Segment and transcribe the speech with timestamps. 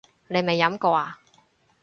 [0.29, 1.19] 你未飲過呀？